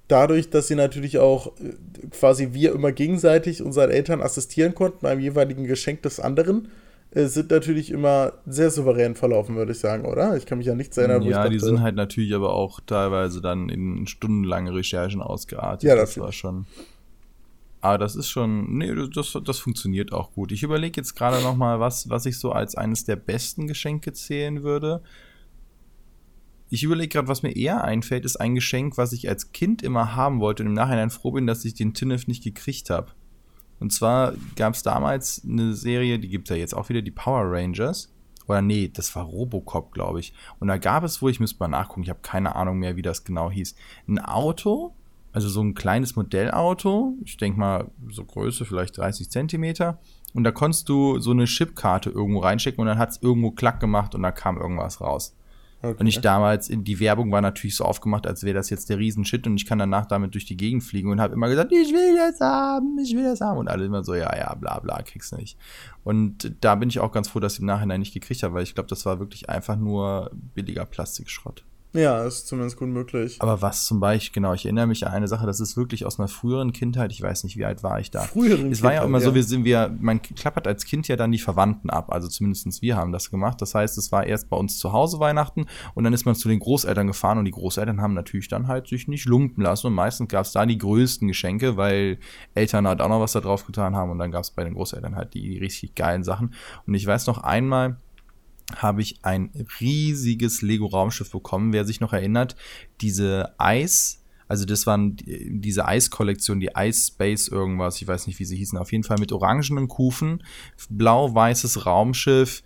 [0.07, 1.73] dadurch, dass sie natürlich auch äh,
[2.09, 6.69] quasi wir immer gegenseitig unseren Eltern assistieren konnten beim jeweiligen Geschenk des anderen,
[7.11, 10.35] äh, sind natürlich immer sehr souverän verlaufen, würde ich sagen, oder?
[10.35, 11.23] Ich kann mich ja nichts erinnern.
[11.23, 15.87] Wo ja, die sind halt natürlich aber auch teilweise dann in stundenlange Recherchen ausgeartet.
[15.87, 16.65] Ja, das, das war schon.
[17.81, 20.51] Aber das ist schon, nee, das, das funktioniert auch gut.
[20.51, 24.13] Ich überlege jetzt gerade noch mal, was, was ich so als eines der besten Geschenke
[24.13, 25.01] zählen würde.
[26.69, 30.15] Ich überlege gerade, was mir eher einfällt, ist ein Geschenk, was ich als Kind immer
[30.15, 33.11] haben wollte und im Nachhinein froh bin, dass ich den Tinnef nicht gekriegt habe.
[33.79, 37.11] Und zwar gab es damals eine Serie, die gibt es ja jetzt auch wieder, die
[37.11, 38.13] Power Rangers.
[38.47, 40.33] Oder nee, das war Robocop, glaube ich.
[40.59, 43.01] Und da gab es wo ich müsste mal nachgucken, ich habe keine Ahnung mehr, wie
[43.01, 43.75] das genau hieß,
[44.07, 44.93] ein Auto,
[45.33, 49.99] also so ein kleines Modellauto, ich denke mal so Größe vielleicht 30 Zentimeter.
[50.33, 53.79] Und da konntest du so eine Chipkarte irgendwo reinstecken und dann hat es irgendwo Klack
[53.79, 55.35] gemacht und da kam irgendwas raus.
[55.83, 55.95] Okay.
[55.99, 59.47] Und ich damals, die Werbung war natürlich so aufgemacht, als wäre das jetzt der Riesenshit
[59.47, 62.15] und ich kann danach damit durch die Gegend fliegen und habe immer gesagt, ich will
[62.15, 63.57] das haben, ich will das haben.
[63.57, 65.57] Und alle immer so, ja, ja, bla bla, kriegst nicht.
[66.03, 68.63] Und da bin ich auch ganz froh, dass ich im Nachhinein nicht gekriegt habe, weil
[68.63, 71.63] ich glaube, das war wirklich einfach nur billiger Plastikschrott.
[71.93, 73.35] Ja, ist zumindest gut möglich.
[73.39, 76.19] Aber was zum Beispiel, genau, ich erinnere mich an eine Sache, das ist wirklich aus
[76.19, 78.21] einer früheren Kindheit, ich weiß nicht, wie alt war ich da.
[78.21, 81.33] Früheren Es war ja immer so, wir sind wir, man klappert als Kind ja dann
[81.33, 83.61] die Verwandten ab, also zumindestens wir haben das gemacht.
[83.61, 86.47] Das heißt, es war erst bei uns zu Hause Weihnachten und dann ist man zu
[86.47, 89.93] den Großeltern gefahren und die Großeltern haben natürlich dann halt sich nicht lumpen lassen und
[89.93, 92.19] meistens gab es da die größten Geschenke, weil
[92.55, 94.75] Eltern halt auch noch was da drauf getan haben und dann gab es bei den
[94.75, 96.53] Großeltern halt die, die richtig geilen Sachen.
[96.87, 97.97] Und ich weiß noch einmal,
[98.77, 101.73] habe ich ein riesiges Lego-Raumschiff bekommen.
[101.73, 102.55] Wer sich noch erinnert,
[103.01, 108.45] diese Eis, also das waren diese Eiskollektion, die Ice Space irgendwas, ich weiß nicht, wie
[108.45, 110.43] sie hießen, auf jeden Fall mit orangenen Kufen,
[110.89, 112.61] blau-weißes Raumschiff,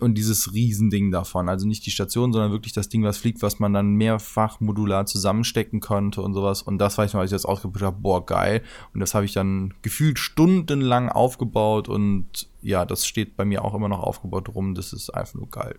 [0.00, 1.48] und dieses Riesending davon.
[1.48, 5.06] Also nicht die Station, sondern wirklich das Ding, was fliegt, was man dann mehrfach modular
[5.06, 6.62] zusammenstecken konnte und sowas.
[6.62, 8.62] Und das war ich noch, als ich das ausgeprobiert habe, boah, geil.
[8.94, 13.74] Und das habe ich dann gefühlt stundenlang aufgebaut und ja, das steht bei mir auch
[13.74, 14.74] immer noch aufgebaut rum.
[14.74, 15.76] Das ist einfach nur geil.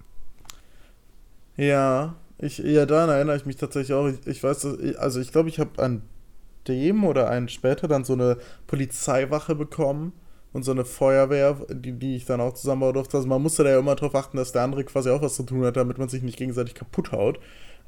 [1.57, 4.07] Ja, ich, ja, daran erinnere ich mich tatsächlich auch.
[4.07, 4.65] Ich, ich weiß,
[4.97, 6.03] also ich glaube, ich habe an
[6.67, 10.13] dem oder einen später dann so eine Polizeiwache bekommen
[10.53, 13.17] und so eine Feuerwehr, die, die ich dann auch zusammenbauen durfte.
[13.17, 15.43] Also man musste da ja immer darauf achten, dass der andere quasi auch was zu
[15.43, 17.39] tun hat, damit man sich nicht gegenseitig kaputt haut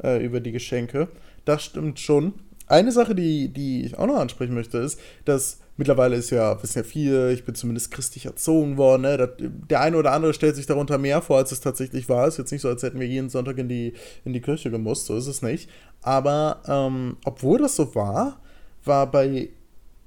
[0.04, 1.08] äh, über die Geschenke.
[1.45, 2.34] Das stimmt schon.
[2.67, 6.80] Eine Sache, die, die ich auch noch ansprechen möchte, ist, dass mittlerweile ist ja, wissen
[6.80, 9.17] ja viele, ich bin zumindest christlich erzogen worden, ne?
[9.17, 12.28] Das, der eine oder andere stellt sich darunter mehr vor, als es tatsächlich war.
[12.28, 15.06] Ist jetzt nicht so, als hätten wir jeden Sonntag in die, in die Kirche gemusst,
[15.06, 15.69] so ist es nicht.
[16.01, 18.39] Aber ähm, obwohl das so war,
[18.84, 19.49] war bei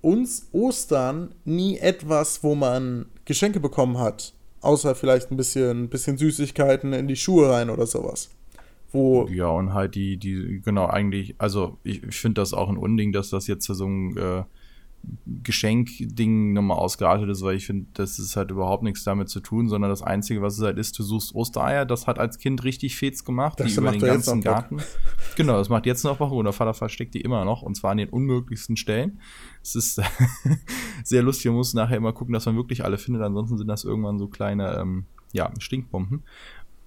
[0.08, 4.32] uns Ostern nie etwas, wo man Geschenke bekommen hat.
[4.62, 8.30] Außer vielleicht ein bisschen, bisschen Süßigkeiten in die Schuhe rein oder sowas.
[8.90, 12.78] Wo ja, und halt die, die, genau, eigentlich, also ich, ich finde das auch ein
[12.78, 14.44] Unding, dass das jetzt so ein äh,
[15.42, 19.68] Geschenkding nochmal ausgeartet ist, weil ich finde, das ist halt überhaupt nichts damit zu tun,
[19.68, 22.96] sondern das Einzige, was es halt ist, du suchst Ostereier, das hat als Kind richtig
[22.96, 24.78] Fets gemacht, das die über den ganzen Garten.
[25.36, 27.92] genau, das macht jetzt noch Bock und der Vater versteckt die immer noch und zwar
[27.92, 29.20] an den unmöglichsten Stellen.
[29.62, 30.02] Es ist
[31.04, 33.84] sehr lustig, man muss nachher immer gucken, dass man wirklich alle findet, ansonsten sind das
[33.84, 36.22] irgendwann so kleine, ähm, ja, Stinkbomben.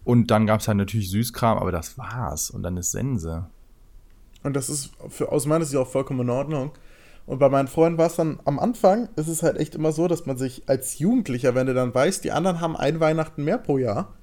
[0.04, 2.50] Und dann gab es halt natürlich Süßkram, aber das war's.
[2.50, 3.48] Und dann ist Sense.
[4.44, 6.72] Und das ist für, aus meiner Sicht auch vollkommen in Ordnung
[7.26, 10.08] Und bei meinen Freunden war es dann am Anfang, ist es halt echt immer so,
[10.08, 13.58] dass man sich als Jugendlicher, wenn du dann weißt, die anderen haben ein Weihnachten mehr
[13.58, 14.14] pro Jahr,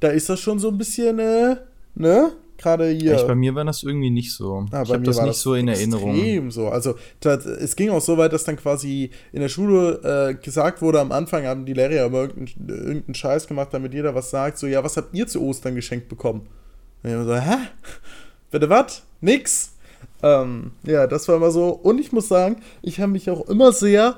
[0.00, 1.56] da ist das schon so ein bisschen, äh,
[1.94, 2.32] ne?
[2.58, 3.14] Gerade hier.
[3.14, 4.66] Echt, bei mir war das irgendwie nicht so.
[4.72, 6.16] Ah, ich habe das nicht so in Erinnerung.
[6.16, 6.68] Extrem so.
[6.68, 10.82] Also das, es ging auch so weit, dass dann quasi in der Schule äh, gesagt
[10.82, 14.58] wurde, am Anfang haben die Lehrer immer irgendeinen, irgendeinen Scheiß gemacht, damit jeder was sagt.
[14.58, 16.48] So, ja, was habt ihr zu Ostern geschenkt bekommen?
[17.04, 17.58] Und ich so, hä?
[18.50, 19.04] Bitte was?
[19.20, 19.74] Nix?
[20.22, 21.68] Ähm, ja, das war immer so.
[21.68, 24.16] Und ich muss sagen, ich habe mich auch immer sehr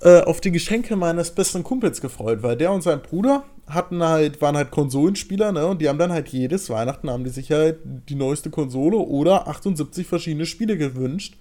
[0.00, 4.40] äh, auf die Geschenke meines besten Kumpels gefreut, weil der und sein Bruder hatten halt,
[4.40, 5.66] waren halt Konsolenspieler, ne?
[5.66, 9.48] Und die haben dann halt jedes Weihnachten haben die sich halt die neueste Konsole oder
[9.48, 11.36] 78 verschiedene Spiele gewünscht.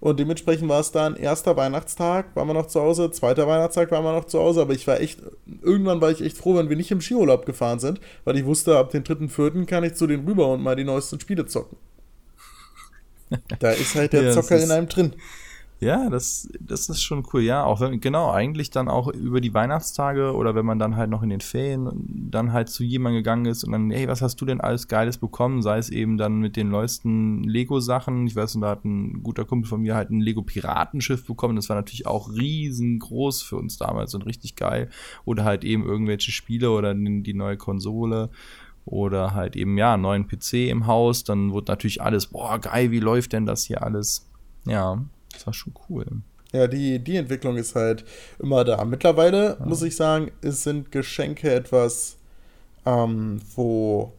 [0.00, 4.02] Und dementsprechend war es dann erster Weihnachtstag, waren wir noch zu Hause, zweiter Weihnachtstag waren
[4.02, 5.20] wir noch zu Hause, aber ich war echt,
[5.62, 8.78] irgendwann war ich echt froh, wenn wir nicht im Skiurlaub gefahren sind, weil ich wusste,
[8.78, 11.76] ab dem dritten, vierten kann ich zu denen rüber und mal die neuesten Spiele zocken.
[13.58, 15.12] Da ist halt der Ja, Zocker ist- in einem drin.
[15.82, 17.40] Ja, das, das ist schon cool.
[17.40, 21.08] Ja, auch wenn, genau, eigentlich dann auch über die Weihnachtstage oder wenn man dann halt
[21.08, 21.88] noch in den Ferien
[22.30, 25.16] dann halt zu jemandem gegangen ist und dann, hey, was hast du denn alles Geiles
[25.16, 25.62] bekommen?
[25.62, 28.26] Sei es eben dann mit den neuesten Lego-Sachen.
[28.26, 31.56] Ich weiß, und da hat ein guter Kumpel von mir halt ein Lego-Piratenschiff bekommen.
[31.56, 34.90] Das war natürlich auch riesengroß für uns damals und richtig geil.
[35.24, 38.28] Oder halt eben irgendwelche Spiele oder die neue Konsole
[38.84, 41.24] oder halt eben, ja, einen neuen PC im Haus.
[41.24, 44.26] Dann wurde natürlich alles, boah, geil, wie läuft denn das hier alles?
[44.64, 46.06] Ja, das war schon cool.
[46.52, 48.04] Ja, die, die Entwicklung ist halt
[48.38, 48.84] immer da.
[48.84, 52.16] Mittlerweile muss ich sagen, es sind Geschenke etwas,
[52.84, 54.12] ähm, wo.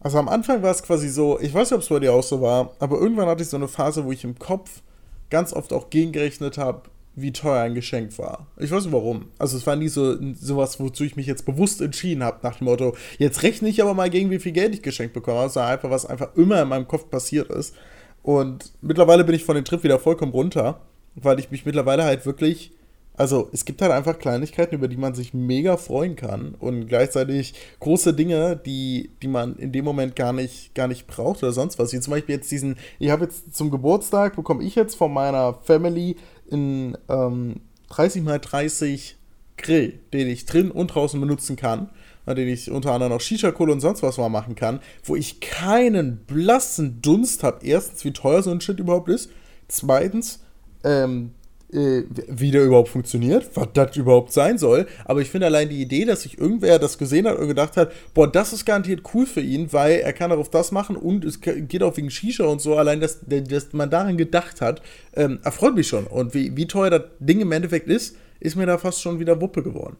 [0.00, 2.22] Also am Anfang war es quasi so, ich weiß nicht, ob es bei dir auch
[2.22, 4.82] so war, aber irgendwann hatte ich so eine Phase, wo ich im Kopf
[5.30, 6.82] ganz oft auch gegengerechnet habe,
[7.16, 8.46] wie teuer ein Geschenk war.
[8.58, 9.26] Ich weiß nicht warum.
[9.38, 12.66] Also es war nie so sowas, wozu ich mich jetzt bewusst entschieden habe, nach dem
[12.66, 15.54] Motto, jetzt rechne ich aber mal gegen, wie viel Geld ich geschenkt bekomme.
[15.54, 17.74] War einfach, was einfach immer in meinem Kopf passiert ist.
[18.22, 20.80] Und mittlerweile bin ich von dem Trip wieder vollkommen runter,
[21.14, 22.72] weil ich mich mittlerweile halt wirklich,
[23.16, 27.54] also es gibt halt einfach Kleinigkeiten, über die man sich mega freuen kann und gleichzeitig
[27.80, 31.78] große Dinge, die, die man in dem Moment gar nicht, gar nicht braucht oder sonst
[31.78, 31.92] was.
[31.92, 35.54] Wie zum Beispiel jetzt diesen, ich habe jetzt zum Geburtstag, bekomme ich jetzt von meiner
[35.54, 36.16] Family
[36.50, 39.16] in ähm, 30 x 30
[39.56, 41.88] Grill, den ich drin und draußen benutzen kann,
[42.26, 45.40] an den ich unter anderem auch Shisha-Kohle und sonst was mal machen kann, wo ich
[45.40, 47.64] keinen blassen Dunst habe.
[47.64, 49.30] Erstens, wie teuer so ein Shit überhaupt ist.
[49.68, 50.40] Zweitens,
[50.84, 51.32] ähm,
[51.72, 54.86] äh, wie der überhaupt funktioniert, was das überhaupt sein soll.
[55.04, 57.92] Aber ich finde allein die Idee, dass sich irgendwer das gesehen hat und gedacht hat,
[58.14, 61.40] boah, das ist garantiert cool für ihn, weil er kann darauf das machen und es
[61.40, 62.76] ge- geht auch wegen Shisha und so.
[62.76, 64.82] Allein, dass, dass man daran gedacht hat,
[65.14, 66.06] ähm, erfreut mich schon.
[66.06, 69.40] Und wie, wie teuer das Ding im Endeffekt ist, ist mir da fast schon wieder
[69.40, 69.96] Wuppe geworden.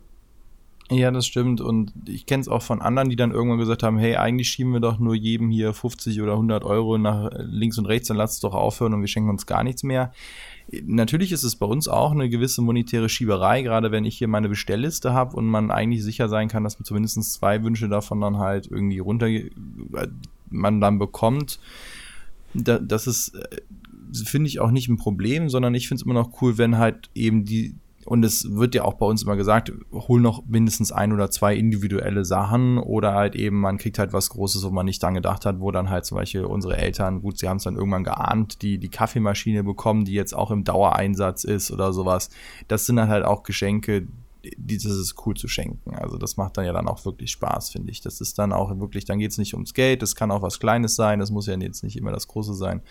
[0.89, 1.61] Ja, das stimmt.
[1.61, 4.73] Und ich kenne es auch von anderen, die dann irgendwann gesagt haben, hey, eigentlich schieben
[4.73, 8.35] wir doch nur jedem hier 50 oder 100 Euro nach links und rechts, dann lasst
[8.35, 10.13] es doch aufhören und wir schenken uns gar nichts mehr.
[10.85, 14.49] Natürlich ist es bei uns auch eine gewisse monetäre Schieberei, gerade wenn ich hier meine
[14.49, 18.39] Bestellliste habe und man eigentlich sicher sein kann, dass man zumindest zwei Wünsche davon dann
[18.39, 19.29] halt irgendwie runter
[20.51, 21.61] man dann bekommt.
[22.55, 23.61] Da, das ist, äh,
[24.25, 27.11] finde ich, auch nicht ein Problem, sondern ich finde es immer noch cool, wenn halt
[27.15, 27.75] eben die,
[28.07, 31.57] und es wird ja auch bei uns immer gesagt, hol noch mindestens ein oder zwei
[31.57, 35.45] individuelle Sachen oder halt eben, man kriegt halt was Großes, wo man nicht dran gedacht
[35.45, 38.63] hat, wo dann halt zum Beispiel unsere Eltern, gut, sie haben es dann irgendwann geahnt,
[38.63, 42.31] die die Kaffeemaschine bekommen, die jetzt auch im Dauereinsatz ist oder sowas.
[42.69, 44.07] Das sind dann halt auch Geschenke,
[44.57, 45.97] die, das ist cool zu schenken.
[45.97, 48.01] Also das macht dann ja dann auch wirklich Spaß, finde ich.
[48.03, 50.61] Das ist dann auch wirklich, dann geht es nicht ums Geld, das kann auch was
[50.61, 52.83] Kleines sein, das muss ja jetzt nicht immer das Große sein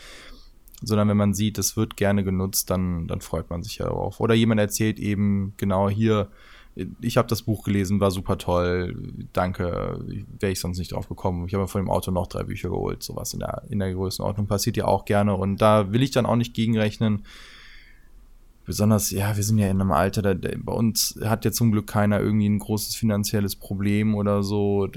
[0.81, 4.19] sondern wenn man sieht, es wird gerne genutzt, dann, dann freut man sich ja darauf.
[4.19, 6.29] Oder jemand erzählt eben, genau hier,
[7.01, 8.95] ich habe das Buch gelesen, war super toll,
[9.31, 9.99] danke,
[10.39, 11.47] wäre ich sonst nicht drauf gekommen.
[11.47, 14.47] Ich habe von dem Auto noch drei Bücher geholt, sowas in der, in der Größenordnung
[14.47, 17.23] passiert ja auch gerne und da will ich dann auch nicht gegenrechnen.
[18.65, 21.85] Besonders, ja, wir sind ja in einem Alter, da, bei uns hat ja zum Glück
[21.85, 24.87] keiner irgendwie ein großes finanzielles Problem oder so,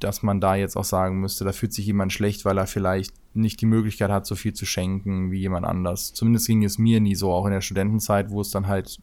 [0.00, 3.12] dass man da jetzt auch sagen müsste, da fühlt sich jemand schlecht, weil er vielleicht
[3.38, 6.12] nicht die Möglichkeit hat, so viel zu schenken wie jemand anders.
[6.12, 8.98] Zumindest ging es mir nie so, auch in der Studentenzeit, wo es dann halt,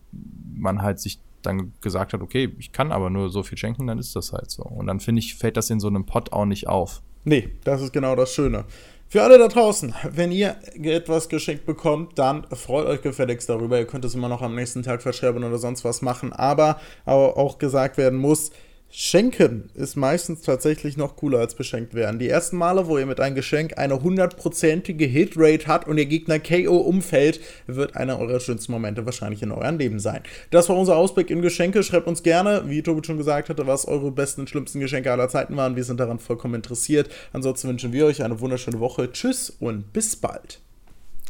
[0.53, 3.99] man halt sich dann gesagt hat, okay, ich kann aber nur so viel schenken, dann
[3.99, 4.63] ist das halt so.
[4.63, 7.01] Und dann finde ich, fällt das in so einem Pott auch nicht auf.
[7.23, 8.65] Nee, das ist genau das Schöne.
[9.07, 13.77] Für alle da draußen, wenn ihr etwas geschenkt bekommt, dann freut euch gefälligst darüber.
[13.77, 16.33] Ihr könnt es immer noch am nächsten Tag verscherben oder sonst was machen.
[16.33, 18.51] Aber, aber auch gesagt werden muss,
[18.97, 22.17] Schenken ist meistens tatsächlich noch cooler als beschenkt werden.
[22.17, 26.39] Die ersten Male, wo ihr mit einem Geschenk eine hundertprozentige Hitrate habt und ihr Gegner
[26.39, 30.23] KO umfällt, wird einer eurer schönsten Momente wahrscheinlich in eurem Leben sein.
[30.49, 31.83] Das war unser Ausblick in Geschenke.
[31.83, 35.27] Schreibt uns gerne, wie Tobi schon gesagt hatte, was eure besten und schlimmsten Geschenke aller
[35.27, 35.75] Zeiten waren.
[35.75, 37.09] Wir sind daran vollkommen interessiert.
[37.33, 39.11] Ansonsten wünschen wir euch eine wunderschöne Woche.
[39.11, 40.61] Tschüss und bis bald.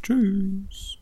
[0.04, 0.99] Tschüss.